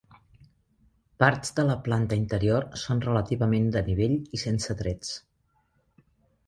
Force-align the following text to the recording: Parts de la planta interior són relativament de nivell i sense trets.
Parts 1.23 1.51
de 1.59 1.65
la 1.67 1.75
planta 1.89 2.19
interior 2.21 2.65
són 2.85 3.05
relativament 3.05 3.69
de 3.77 3.85
nivell 3.93 4.19
i 4.39 4.43
sense 4.47 4.79
trets. 4.83 5.15